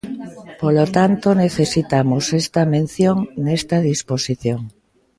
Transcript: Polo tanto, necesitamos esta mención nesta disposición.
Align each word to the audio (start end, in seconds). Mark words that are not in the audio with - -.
Polo 0.61 0.85
tanto, 0.97 1.27
necesitamos 1.45 2.23
esta 2.41 2.61
mención 2.73 3.17
nesta 3.45 3.77
disposición. 3.89 4.61